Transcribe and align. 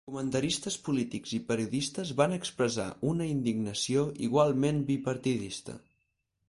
Comentaristes 0.09 0.77
polítics 0.87 1.33
i 1.37 1.39
periodistes 1.51 2.13
van 2.23 2.33
expressar 2.39 2.87
una 3.13 3.29
indignació 3.35 4.09
igualment 4.31 4.83
bipartidista. 4.93 5.81